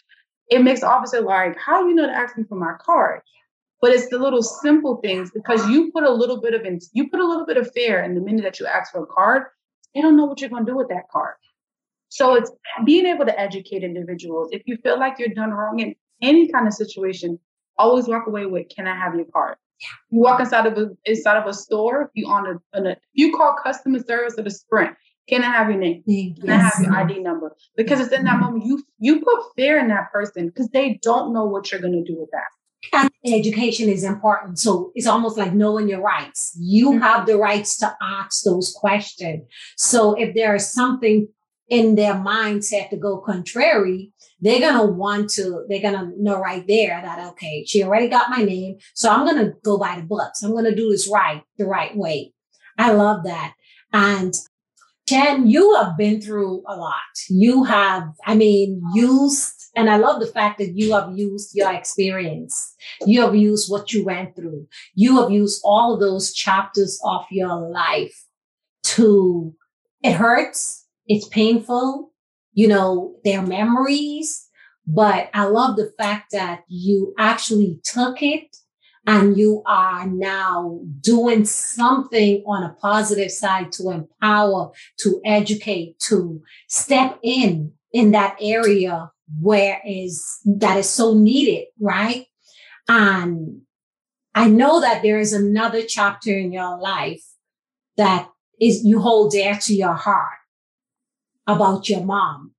[0.48, 3.20] it makes officer like, how you know to ask me for my card?
[3.80, 7.10] But it's the little simple things because you put a little bit of in, you
[7.10, 9.44] put a little bit of fear in the minute that you ask for a card,
[9.94, 11.34] they don't know what you're going to do with that card.
[12.08, 12.50] So it's
[12.84, 14.50] being able to educate individuals.
[14.52, 17.38] If you feel like you're done wrong in any kind of situation,
[17.78, 19.56] always walk away with, "Can I have your card?"
[20.10, 22.02] You walk inside of a inside of a store.
[22.02, 24.96] If you on a, a you call customer service at a Sprint,
[25.28, 26.02] can I have your name?
[26.04, 26.48] Can yes.
[26.48, 27.56] I have your ID number?
[27.76, 31.32] Because it's in that moment you you put fear in that person because they don't
[31.32, 32.48] know what you're going to do with that.
[32.92, 34.58] And education is important.
[34.58, 36.56] So it's almost like knowing your rights.
[36.58, 37.00] You mm-hmm.
[37.00, 39.44] have the rights to ask those questions.
[39.76, 41.28] So if there is something
[41.72, 46.38] in their mindset to go contrary, they're going to want to, they're going to know
[46.38, 48.76] right there that, okay, she already got my name.
[48.92, 50.42] So I'm going to go by the books.
[50.42, 52.34] I'm going to do this right, the right way.
[52.76, 53.54] I love that.
[53.90, 54.34] And
[55.08, 56.92] Jen, you have been through a lot.
[57.30, 61.72] You have, I mean, used, and I love the fact that you have used your
[61.72, 62.74] experience.
[63.06, 64.68] You have used what you went through.
[64.94, 68.26] You have used all those chapters of your life
[68.82, 69.54] to,
[70.02, 72.12] it hurts it's painful,
[72.52, 74.48] you know, their memories.
[74.86, 78.56] But I love the fact that you actually took it
[79.06, 86.42] and you are now doing something on a positive side to empower, to educate, to
[86.68, 89.10] step in in that area
[89.40, 92.26] where is that is so needed, right?
[92.88, 93.62] And
[94.34, 97.24] I know that there is another chapter in your life
[97.96, 98.28] that
[98.60, 100.41] is you hold dear to your heart
[101.46, 102.52] about your mom.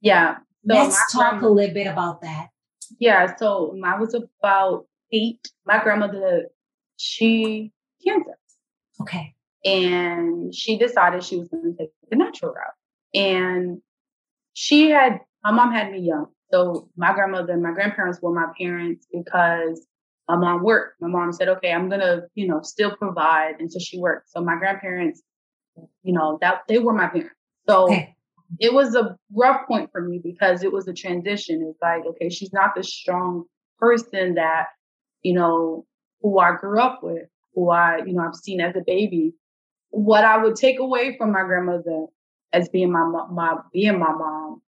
[0.00, 0.36] Yeah.
[0.68, 2.48] So Let's talk a little bit about that.
[2.98, 3.34] Yeah.
[3.36, 6.46] So when I was about eight, my grandmother,
[6.96, 7.72] she
[8.04, 8.38] cancer.
[9.00, 9.34] Okay.
[9.64, 12.74] And she decided she was going to take the natural route.
[13.14, 13.80] And
[14.54, 16.26] she had, my mom had me young.
[16.50, 19.86] So my grandmother and my grandparents were my parents because
[20.28, 21.00] my mom worked.
[21.00, 23.56] My mom said, okay, I'm going to, you know, still provide.
[23.58, 24.30] And so she worked.
[24.30, 25.22] So my grandparents,
[26.02, 27.34] you know, that they were my parents.
[27.68, 28.16] So okay
[28.58, 31.66] it was a rough point for me because it was a transition.
[31.68, 33.44] It's like, okay, she's not the strong
[33.78, 34.66] person that,
[35.22, 35.86] you know,
[36.22, 39.34] who I grew up with, who I, you know, I've seen as a baby.
[39.90, 42.06] What I would take away from my grandmother
[42.52, 44.62] as being my my being my mom,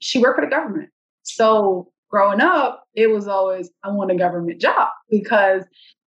[0.00, 0.90] she worked for the government.
[1.22, 5.64] So growing up, it was always I want a government job because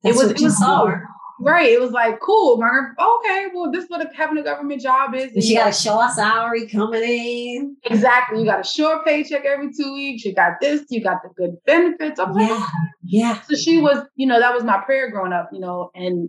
[0.03, 1.03] That's it was it was hard.
[1.41, 1.69] Right.
[1.69, 2.57] It was like, cool.
[2.57, 2.69] My,
[2.99, 5.33] okay, well, this is what having a government job is.
[5.33, 7.77] And she got a short salary coming in.
[7.85, 8.41] Exactly.
[8.41, 10.25] You got a short paycheck every two weeks.
[10.25, 12.19] You got this, you got the good benefits.
[12.21, 12.49] I'm yeah.
[12.49, 12.69] like,
[13.03, 13.41] yeah.
[13.43, 16.29] So she was, you know, that was my prayer growing up, you know, and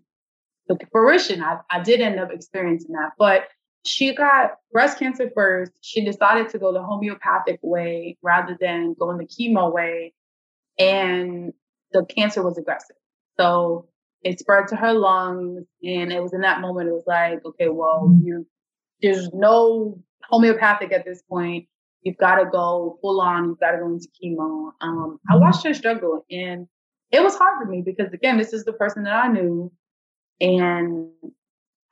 [0.68, 3.12] the fruition, I, I did end up experiencing that.
[3.20, 3.48] But
[3.86, 5.72] she got breast cancer first.
[5.82, 10.14] She decided to go the homeopathic way rather than going the chemo way.
[10.80, 11.54] And
[11.92, 12.96] the cancer was aggressive.
[13.40, 13.88] So
[14.26, 15.66] it spread to her lungs.
[15.84, 18.46] And it was in that moment, it was like, okay, well, you
[19.02, 21.68] there's no homeopathic at this point.
[22.02, 24.72] You've got to go full on, you've got to go into chemo.
[24.82, 26.68] Um, I watched her struggle and
[27.12, 29.72] it was hard for me because again, this is the person that I knew.
[30.42, 31.10] And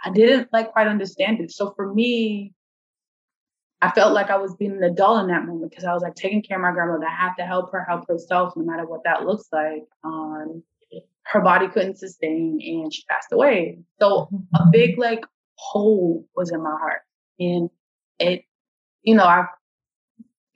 [0.03, 1.51] I didn't like quite understand it.
[1.51, 2.53] So for me,
[3.81, 6.15] I felt like I was being an adult in that moment because I was like
[6.15, 7.05] taking care of my grandmother.
[7.05, 9.83] I have to help her help herself, no matter what that looks like.
[10.03, 10.63] Um,
[11.25, 13.79] her body couldn't sustain, and she passed away.
[13.99, 14.69] So a mm-hmm.
[14.71, 17.01] big like hole was in my heart,
[17.39, 17.69] and
[18.19, 18.43] it,
[19.03, 19.45] you know, I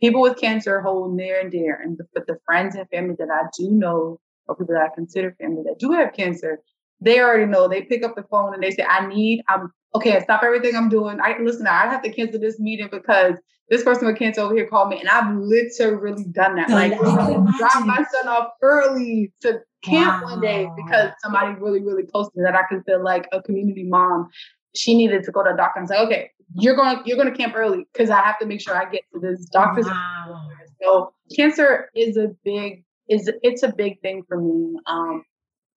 [0.01, 3.47] people with cancer hold near and dear, and the, the friends and family that I
[3.57, 6.59] do know, or people that I consider family that do have cancer,
[7.01, 7.67] they already know.
[7.67, 10.75] They pick up the phone and they say, I need, I'm okay, I stop everything
[10.75, 11.19] I'm doing.
[11.21, 13.35] I listen, I have to cancel this meeting because
[13.69, 14.99] this person with cancer over here called me.
[14.99, 16.69] And I've literally done that.
[16.69, 20.31] Like drop my son off early to camp wow.
[20.31, 23.41] one day because somebody really, really close to me that I can feel like a
[23.41, 24.29] community mom.
[24.75, 27.35] She needed to go to a doctor and say, okay, you're going you're going to
[27.35, 29.85] camp early because I have to make sure I get to this doctor's.
[29.85, 30.49] Wow.
[30.81, 34.77] So cancer is a big is it's a big thing for me.
[34.85, 35.23] Um,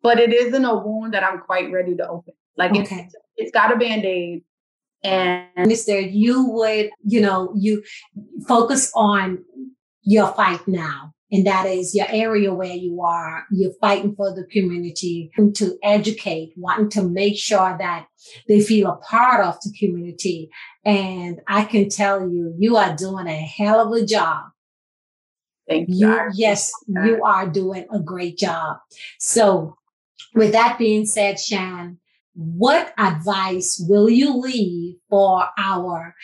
[0.02, 2.34] but it isn't a wound that I'm quite ready to open.
[2.56, 2.80] Like okay.
[3.04, 4.42] it's it's got a band-aid.
[5.02, 7.82] And Mister, you would, you know, you
[8.46, 9.44] focus on
[10.02, 11.14] your fight now.
[11.32, 13.44] And that is your area where you are.
[13.52, 18.06] You're fighting for the community to educate, wanting to make sure that
[18.48, 20.50] they feel a part of the community.
[20.84, 24.46] And I can tell you, you are doing a hell of a job.
[25.68, 26.08] Thank you.
[26.08, 28.78] you yes, you are doing a great job.
[29.20, 29.76] So
[30.34, 31.99] with that being said, Shan,
[32.40, 36.14] what advice will you leave for our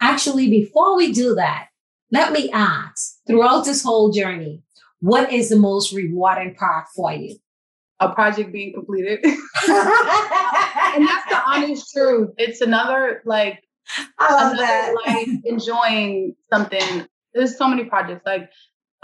[0.00, 1.68] actually before we do that
[2.10, 4.60] let me ask throughout this whole journey
[5.00, 7.36] what is the most rewarding part for you
[8.00, 9.36] a project being completed and
[11.06, 13.62] that's the honest truth it's another like
[14.18, 14.94] I love that.
[15.06, 18.50] like enjoying something there's so many projects like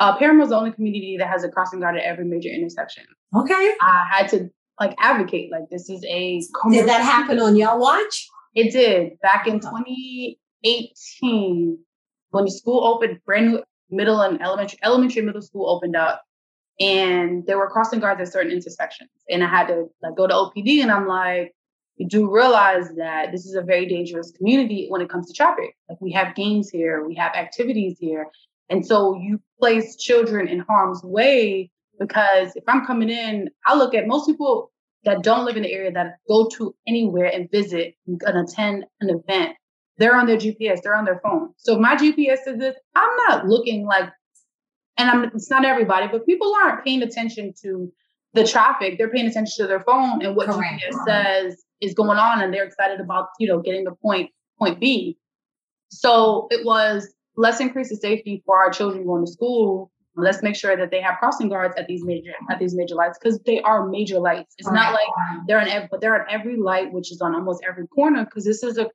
[0.01, 3.05] uh, Parramore is the only community that has a crossing guard at every major intersection.
[3.37, 3.75] Okay.
[3.81, 4.51] I had to
[4.81, 6.43] like advocate like this is a.
[6.71, 8.29] Did that happen on your watch?
[8.55, 9.79] It did back in uh-huh.
[9.85, 11.79] 2018
[12.31, 16.23] when the school opened, brand new middle and elementary, elementary middle school opened up,
[16.81, 20.35] and there were crossing guards at certain intersections, and I had to like go to
[20.35, 21.55] OPD, and I'm like,
[21.97, 25.77] you do realize that this is a very dangerous community when it comes to traffic.
[25.89, 28.27] Like we have games here, we have activities here,
[28.69, 33.95] and so you place children in harm's way because if I'm coming in, I look
[33.95, 34.71] at most people
[35.05, 39.11] that don't live in the area that go to anywhere and visit and attend an
[39.11, 39.57] event.
[39.99, 41.51] They're on their GPS, they're on their phone.
[41.57, 44.11] So if my GPS is this, I'm not looking like,
[44.97, 47.93] and I'm it's not everybody, but people aren't paying attention to
[48.35, 48.99] the traffic.
[48.99, 50.83] They're paying attention to their phone and what Correct.
[50.83, 54.81] GPS says is going on, and they're excited about, you know, getting to point point
[54.81, 55.19] B.
[55.89, 59.91] So it was let's increase the safety for our children going to school.
[60.15, 63.19] Let's make sure that they have crossing guards at these major at these major lights
[63.19, 64.55] because they are major lights.
[64.59, 65.09] It's not like
[65.47, 68.45] they're on every, but they're on every light, which is on almost every corner because
[68.45, 68.91] this is a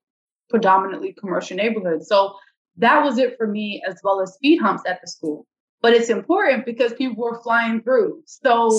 [0.50, 2.04] predominantly commercial neighborhood.
[2.04, 2.36] So
[2.78, 5.48] that was it for me, as well as speed humps at the school.
[5.82, 8.24] But it's important because people were flying through.
[8.26, 8.70] So,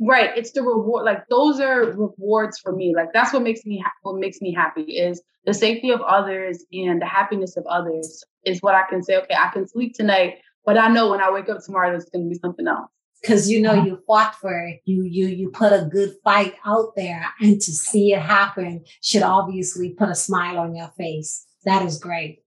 [0.00, 1.04] right, it's the reward.
[1.04, 2.94] Like those are rewards for me.
[2.94, 6.64] Like that's what makes me ha- what makes me happy is the safety of others
[6.72, 9.16] and the happiness of others is what I can say.
[9.16, 10.34] Okay, I can sleep tonight,
[10.64, 12.90] but I know when I wake up tomorrow, there's going to be something else.
[13.20, 16.94] Because you know you fought for it, you you you put a good fight out
[16.94, 21.46] there, and to see it happen should obviously put a smile on your face.
[21.64, 22.44] That is great.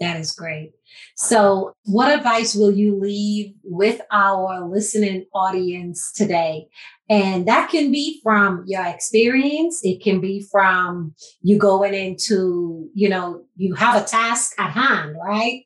[0.00, 0.72] That is great.
[1.16, 6.68] So, what advice will you leave with our listening audience today?
[7.08, 9.84] And that can be from your experience.
[9.84, 15.16] It can be from you going into, you know, you have a task at hand,
[15.22, 15.64] right?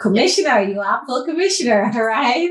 [0.00, 2.50] Commissioner, you are for commissioner, right?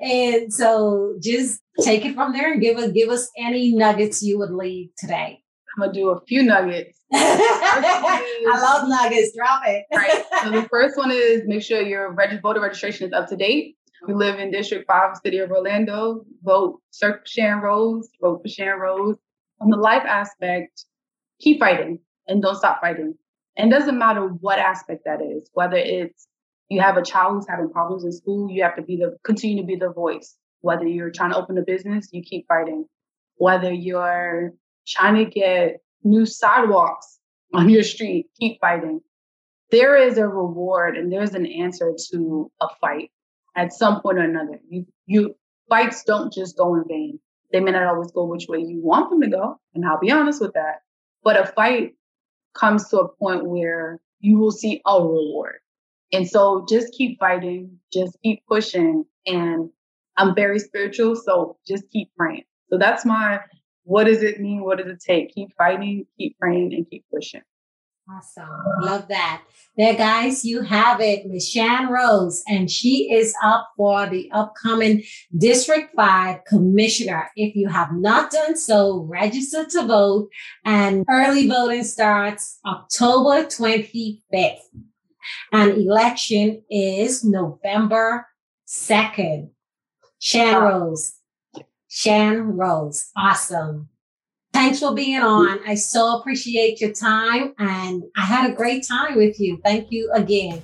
[0.00, 4.38] And so just take it from there and give us give us any nuggets you
[4.38, 5.42] would leave today.
[5.76, 6.98] I'm gonna do a few nuggets.
[7.12, 9.34] I love nuggets.
[9.36, 9.84] Drop it.
[9.94, 10.24] right.
[10.44, 13.76] So the first one is make sure your reg- voter registration is up to date.
[14.06, 16.24] We live in District 5, City of Orlando.
[16.42, 18.08] Vote Cirque Shan Rose.
[18.22, 19.16] Vote for Shan Rose.
[19.60, 20.86] on the life aspect,
[21.40, 23.14] keep fighting and don't stop fighting.
[23.58, 26.26] And it doesn't matter what aspect that is, whether it's
[26.70, 29.62] you have a child who's having problems in school, you have to be the continue
[29.62, 30.36] to be the voice.
[30.60, 32.86] Whether you're trying to open a business, you keep fighting.
[33.36, 34.52] Whether you're
[34.86, 37.18] trying to get new sidewalks
[37.52, 39.00] on your street, keep fighting.
[39.70, 43.10] There is a reward and there's an answer to a fight
[43.56, 44.60] at some point or another.
[44.68, 45.34] You you
[45.68, 47.18] fights don't just go in vain.
[47.52, 50.12] They may not always go which way you want them to go, and I'll be
[50.12, 50.82] honest with that.
[51.24, 51.94] But a fight
[52.54, 55.56] comes to a point where you will see a reward.
[56.12, 59.04] And so just keep fighting, just keep pushing.
[59.26, 59.70] And
[60.16, 62.44] I'm very spiritual, so just keep praying.
[62.70, 63.40] So that's my
[63.84, 64.62] what does it mean?
[64.62, 65.34] What does it take?
[65.34, 67.42] Keep fighting, keep praying, and keep pushing.
[68.08, 68.48] Awesome.
[68.80, 69.42] Love that.
[69.76, 71.26] There, guys, you have it.
[71.26, 75.04] Miss Shan Rose, and she is up for the upcoming
[75.36, 77.30] District 5 Commissioner.
[77.36, 80.28] If you have not done so, register to vote,
[80.64, 84.58] and early voting starts October 25th.
[85.52, 88.26] And election is November
[88.66, 89.50] 2nd.
[90.18, 91.14] Shan Rose.
[91.88, 93.10] Shan Rose.
[93.16, 93.88] Awesome.
[94.52, 95.60] Thanks for being on.
[95.66, 99.60] I so appreciate your time and I had a great time with you.
[99.64, 100.60] Thank you again.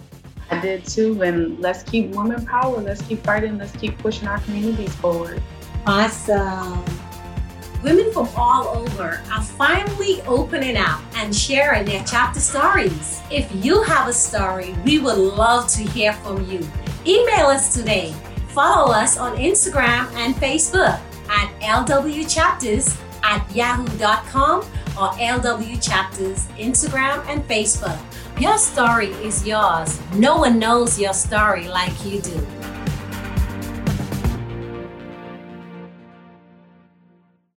[0.51, 1.23] I did too.
[1.23, 2.81] And let's keep women power.
[2.81, 3.59] Let's keep fighting.
[3.59, 5.43] Let's keep pushing our communities forward.
[5.87, 6.85] Awesome.
[7.83, 13.21] Women from all over are finally opening up and sharing their chapter stories.
[13.31, 16.67] If you have a story, we would love to hear from you.
[17.07, 18.15] Email us today.
[18.49, 20.99] Follow us on Instagram and Facebook
[21.29, 24.61] at LW Chapters at yahoo.com
[24.99, 27.99] or LW Chapters Instagram and Facebook.
[28.41, 30.01] Your story is yours.
[30.15, 32.47] No one knows your story like you do.